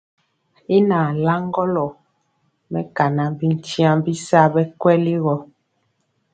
[0.75, 1.85] Y nalaŋgɔlɔ
[2.71, 5.35] mɛkana bityiaŋ bisa bɛ kweli gɔ.